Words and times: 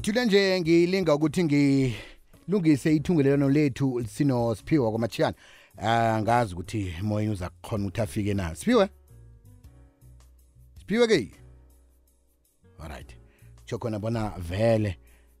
ngithule 0.00 0.24
nje 0.24 0.60
ngilinga 0.60 1.14
ukuthi 1.14 1.44
ngilungise 1.44 2.96
ithungelelano 2.96 3.48
lethu 3.50 4.04
sino 4.08 4.54
Siphiwe 4.54 4.90
kwamachiyana 4.90 5.34
angazi 5.78 6.54
ukuthi 6.54 6.94
moyeni 7.02 7.32
uza 7.32 7.48
kukhona 7.48 7.84
ukuthi 7.84 8.00
afike 8.00 8.34
na. 8.34 8.54
Siphiwe 8.54 8.88
Siphiwe 10.78 11.06
ke? 11.06 11.30
Alright. 12.78 13.16
Chokhona 13.64 13.98
bona 13.98 14.32
vele 14.38 14.96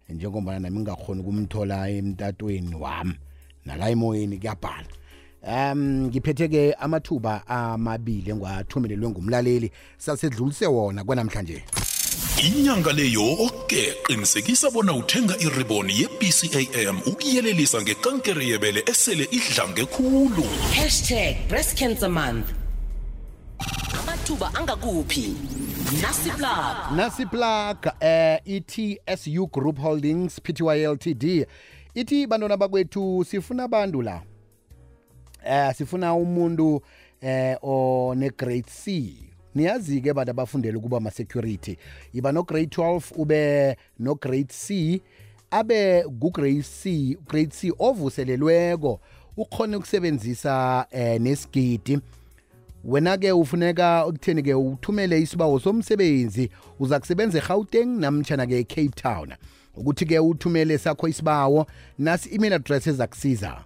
njengoba 0.08 0.58
nami 0.58 0.80
ngingakhona 0.80 1.20
ukumthola 1.20 1.88
emtatweni 1.90 2.74
wami 2.74 3.14
nala 3.64 3.90
emoyeni 3.90 4.38
kuyabhala. 4.38 4.88
Um 5.42 6.06
ngiphethe 6.06 6.48
ke 6.48 6.72
amathuba 6.72 7.46
amabili 7.46 8.30
engwathumelelwe 8.30 9.10
ngumlaleli 9.10 9.70
sasedlulise 9.98 10.66
wona 10.66 11.04
kwanamhlanje. 11.04 11.64
Inyanga 12.42 12.92
le 12.92 13.12
yoke 13.12 13.94
qinisekisa 14.06 14.70
bona 14.70 14.92
uthenga 14.92 15.36
iriboni 15.38 15.92
ye-bcam 16.00 17.00
ukuyelelisa 17.06 17.82
ngekankere 17.82 18.46
yebele 18.46 18.82
esele 18.86 19.24
idlange 19.30 19.84
khulu. 19.86 20.44
Hashtag 20.74 21.48
breast 21.48 21.78
cancer 21.78 22.10
month. 22.10 22.52
Amathuba 24.00 24.54
angakuphi? 24.54 25.34
Nasiplug. 26.02 26.96
Nasi 26.96 27.26
plug 27.26 27.86
eh 28.00 28.38
iTSU 28.44 29.46
Group 29.52 29.78
Holdings 29.78 30.40
Pty 30.40 30.62
Ltd 30.86 31.46
ithi 31.94 32.26
bantwana 32.26 32.56
bakwethu 32.56 33.24
sifuna 33.24 33.64
abantu 33.64 34.02
la. 34.02 34.22
Eh 35.44 35.74
sifuna 35.74 36.14
umuntu 36.14 36.82
eh 37.20 37.56
one 37.62 38.30
grade 38.30 38.70
C. 38.84 39.14
niyazi 39.54 40.00
ke 40.00 40.14
bantu 40.14 40.30
abafundela 40.30 40.78
ukuba 40.78 40.96
ama 40.96 41.10
security 41.10 41.76
iba 42.12 42.32
no 42.32 42.42
grade 42.42 42.76
12 42.76 43.12
ube 43.16 43.76
no 43.98 44.14
grade 44.14 44.52
C 44.52 45.00
abe 45.50 46.04
ku 46.20 46.30
grade 46.30 46.62
C 46.62 47.16
grade 47.28 47.50
C 47.50 47.72
ovuselelweko 47.78 49.00
ukhona 49.36 49.76
ukusebenzisa 49.76 50.86
eh 50.90 51.20
nesigidi. 51.20 51.98
Wena 52.84 53.18
ke 53.18 53.32
ufuneka 53.32 54.06
ukutheni 54.06 54.42
ke 54.42 54.54
uthumele 54.54 55.20
isibawo 55.20 55.60
somsebenzi 55.60 56.50
uza 56.78 57.00
kusebenza 57.00 57.38
eGauteng 57.38 58.00
namtjana 58.00 58.46
ke 58.46 58.58
eCape 58.58 58.94
Town. 58.96 59.34
Ukuthi 59.76 60.06
ke 60.06 60.18
uthumele 60.18 60.78
sakho 60.78 61.08
isibawo 61.08 61.66
nasi 61.98 62.34
email 62.34 62.52
address 62.52 62.86
ezakusiza. 62.86 63.64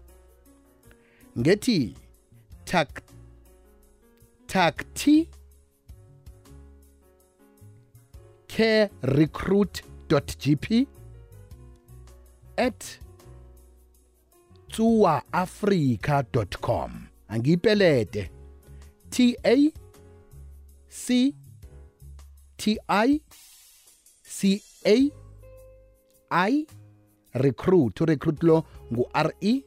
Ngethi 1.38 1.94
tak 2.64 3.02
takti 4.46 5.28
carecruit.gp 8.54 10.86
at 12.56 12.84
tsuwaafrica.com 14.68 17.06
angiyipelete 17.28 18.30
T 19.10 19.36
A 19.44 19.72
C 20.88 21.34
T 22.56 22.78
I 22.88 23.20
C 24.22 24.62
A 24.86 25.10
I 26.30 26.66
recruit. 27.34 28.00
Recruit 28.00 28.42
lo 28.42 28.64
ngu 28.92 29.08
R 29.12 29.32
E 29.40 29.62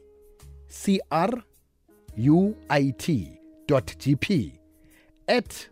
C 0.68 1.00
R 1.10 1.42
U 2.16 2.54
I 2.68 2.92
T 2.92 3.38
dot 3.66 3.96
gp 3.98 4.52
at 5.26 5.70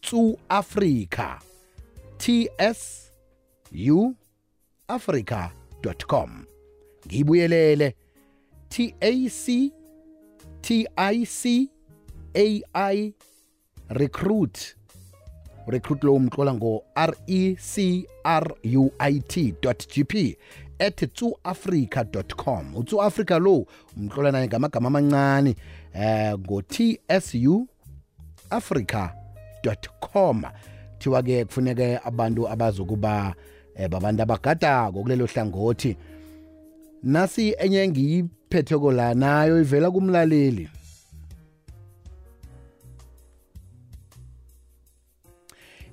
tsu 0.00 0.38
africa 2.22 2.48
t 2.48 2.48
s 2.58 3.12
u 3.72 4.14
africa.com 4.88 6.44
ngibuyelele. 7.06 7.96
T 8.68 8.94
a 9.00 9.28
c 9.28 9.72
t 10.60 10.86
i 10.96 11.26
c 11.26 11.68
a 12.34 12.62
i 12.74 13.14
recruit. 13.88 14.76
Recruit 15.66 16.04
lo 16.04 16.14
umtlola 16.14 16.54
ngo 16.54 16.84
r 16.94 17.14
e 17.26 17.56
c 17.56 18.06
r 18.24 18.54
u 18.64 18.92
i 18.98 19.20
t 19.20 19.52
gp 19.62 20.36
at 20.78 21.12
tsuafrica.com 21.14 22.76
utsuafrica 22.76 23.38
lo 23.38 23.66
umtlola 23.96 24.32
naye 24.32 24.46
ngamagama 24.46 24.86
amancane 24.86 25.56
eh 25.94 26.38
ngo 26.38 26.62
tsu 26.62 27.68
africa.com 28.50 30.44
thiwa 31.02 31.22
ke 31.22 31.44
kufuneke 31.44 31.98
abantu 32.04 32.48
abazokuba 32.48 33.34
eh, 33.76 33.88
babantu 33.88 34.22
abagadako 34.22 35.02
kulelo 35.02 35.26
hlangothi. 35.26 35.96
Nasi 37.02 37.54
enye 37.58 37.88
ngiyiphetheko 37.88 38.92
la 38.92 39.14
nayo 39.14 39.60
ivela 39.60 39.90
kumlaleli. 39.90 40.68